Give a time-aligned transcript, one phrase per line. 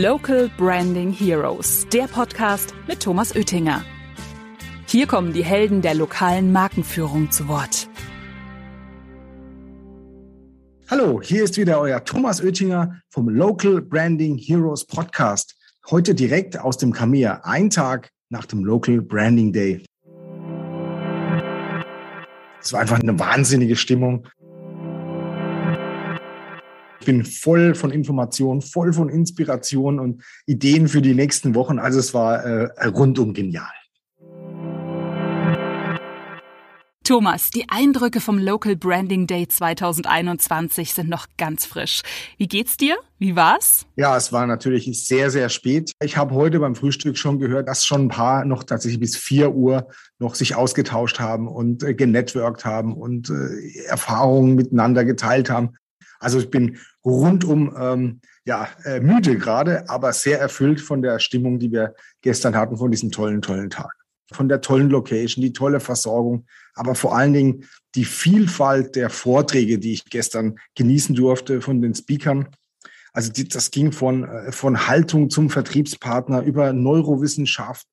[0.00, 3.84] Local Branding Heroes, der Podcast mit Thomas Oettinger.
[4.86, 7.90] Hier kommen die Helden der lokalen Markenführung zu Wort.
[10.88, 15.56] Hallo, hier ist wieder euer Thomas Oettinger vom Local Branding Heroes Podcast.
[15.90, 19.84] Heute direkt aus dem Kamea, ein Tag nach dem Local Branding Day.
[22.62, 24.26] Es war einfach eine wahnsinnige Stimmung.
[27.02, 31.80] Ich bin voll von Informationen, voll von Inspiration und Ideen für die nächsten Wochen.
[31.80, 33.66] Also es war äh, rundum genial.
[37.02, 42.02] Thomas, die Eindrücke vom Local Branding Day 2021 sind noch ganz frisch.
[42.38, 42.94] Wie geht's dir?
[43.18, 43.84] Wie war's?
[43.96, 45.90] Ja, es war natürlich sehr, sehr spät.
[46.00, 49.52] Ich habe heute beim Frühstück schon gehört, dass schon ein paar noch tatsächlich bis vier
[49.52, 49.88] Uhr
[50.20, 55.70] noch sich ausgetauscht haben und äh, genetworked haben und äh, Erfahrungen miteinander geteilt haben.
[56.22, 61.58] Also ich bin rundum ähm, ja, äh, müde gerade, aber sehr erfüllt von der Stimmung,
[61.58, 63.92] die wir gestern hatten, von diesem tollen, tollen Tag.
[64.32, 67.64] Von der tollen Location, die tolle Versorgung, aber vor allen Dingen
[67.94, 72.48] die Vielfalt der Vorträge, die ich gestern genießen durfte von den Speakern.
[73.12, 77.86] Also das ging von, äh, von Haltung zum Vertriebspartner über Neurowissenschaft,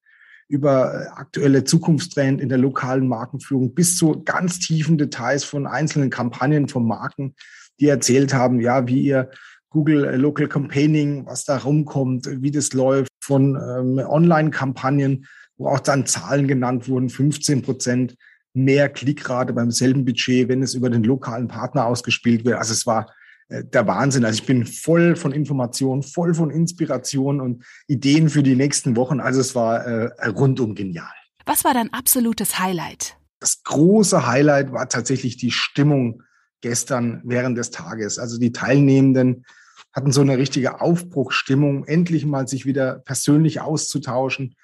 [0.49, 6.09] über äh, aktuelle Zukunftstrend in der lokalen Markenführung bis zu ganz tiefen Details von einzelnen
[6.09, 7.35] Kampagnen von Marken,
[7.79, 9.29] die erzählt haben, ja, wie ihr
[9.69, 15.27] Google äh, Local Campaigning, was da rumkommt, wie das läuft, von ähm, Online-Kampagnen,
[15.57, 18.15] wo auch dann Zahlen genannt wurden, 15 Prozent
[18.53, 22.57] mehr Klickrate beim selben Budget, wenn es über den lokalen Partner ausgespielt wird.
[22.57, 23.13] Also es war
[23.49, 24.25] der Wahnsinn.
[24.25, 29.19] Also ich bin voll von Informationen, voll von Inspiration und Ideen für die nächsten Wochen.
[29.19, 31.07] Also es war äh, rundum genial.
[31.45, 33.17] Was war dein absolutes Highlight?
[33.39, 36.21] Das große Highlight war tatsächlich die Stimmung
[36.61, 38.19] gestern während des Tages.
[38.19, 39.45] Also die Teilnehmenden
[39.93, 44.55] hatten so eine richtige Aufbruchstimmung, endlich mal sich wieder persönlich auszutauschen,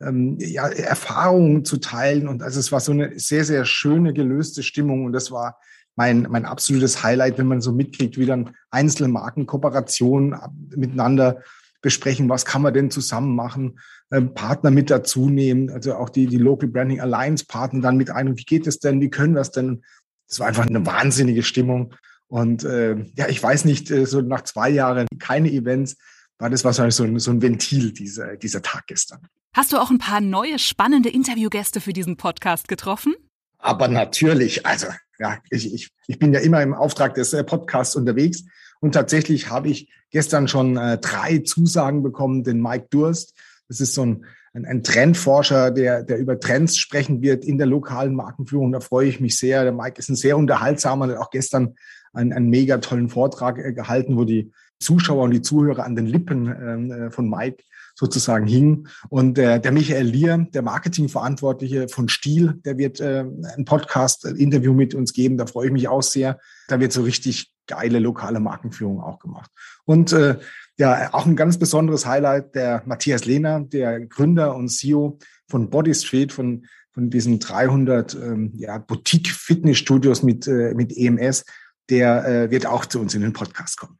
[0.00, 2.28] ähm, ja, Erfahrungen zu teilen.
[2.28, 5.04] Und also es war so eine sehr, sehr schöne, gelöste Stimmung.
[5.04, 5.58] Und das war
[5.96, 10.36] mein, mein absolutes Highlight, wenn man so mitkriegt, wie dann einzelne Marken Kooperationen
[10.74, 11.42] miteinander
[11.82, 13.78] besprechen, was kann man denn zusammen machen,
[14.10, 18.10] ähm, Partner mit dazu nehmen, also auch die, die Local Branding Alliance Partner dann mit
[18.10, 18.28] ein.
[18.28, 19.00] Und wie geht es denn?
[19.00, 19.84] Wie können wir es denn?
[20.26, 21.94] Es war einfach eine wahnsinnige Stimmung.
[22.26, 25.96] Und äh, ja, ich weiß nicht, äh, so nach zwei Jahren keine Events,
[26.38, 29.20] war das wahrscheinlich so ein, so ein Ventil, dieser, dieser Tag gestern.
[29.54, 33.14] Hast du auch ein paar neue spannende Interviewgäste für diesen Podcast getroffen?
[33.58, 34.88] Aber natürlich, also
[35.18, 38.44] ja, ich, ich, ich bin ja immer im Auftrag des äh, Podcasts unterwegs
[38.80, 43.34] und tatsächlich habe ich gestern schon äh, drei Zusagen bekommen, den Mike Durst.
[43.68, 48.14] Das ist so ein, ein, Trendforscher, der, der über Trends sprechen wird in der lokalen
[48.14, 48.72] Markenführung.
[48.72, 49.62] Da freue ich mich sehr.
[49.62, 51.76] Der Mike ist ein sehr unterhaltsamer, hat auch gestern
[52.12, 56.06] einen, einen mega tollen Vortrag äh, gehalten, wo die Zuschauer und die Zuhörer an den
[56.06, 57.64] Lippen ähm, äh, von Mike
[57.94, 58.88] sozusagen hing.
[59.08, 63.24] Und äh, der Michael Lier, der Marketingverantwortliche von Stiel, der wird äh,
[63.56, 65.36] ein Podcast-Interview mit uns geben.
[65.36, 66.38] Da freue ich mich auch sehr.
[66.68, 69.50] Da wird so richtig geile lokale Markenführung auch gemacht.
[69.84, 70.38] Und äh,
[70.76, 75.18] ja, auch ein ganz besonderes Highlight, der Matthias Lehner, der Gründer und CEO
[75.48, 81.44] von Body Street, von, von diesen 300 ähm, ja, Boutique-Fitnessstudios mit, äh, mit EMS,
[81.90, 83.98] der äh, wird auch zu uns in den Podcast kommen.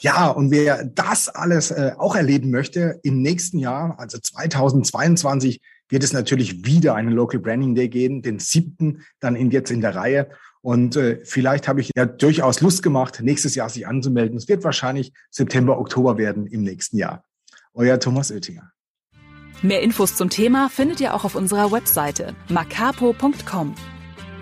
[0.00, 6.02] Ja, und wer das alles äh, auch erleben möchte, im nächsten Jahr, also 2022, wird
[6.02, 9.94] es natürlich wieder einen Local Branding Day geben, den siebten dann in, jetzt in der
[9.94, 10.30] Reihe.
[10.62, 14.36] Und äh, vielleicht habe ich ja durchaus Lust gemacht, nächstes Jahr sich anzumelden.
[14.36, 17.24] Es wird wahrscheinlich September, Oktober werden im nächsten Jahr.
[17.74, 18.70] Euer Thomas Oettinger.
[19.62, 23.74] Mehr Infos zum Thema findet ihr auch auf unserer Webseite macapo.com.